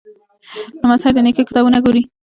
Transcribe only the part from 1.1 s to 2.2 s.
د نیکه کتابونه ګوري.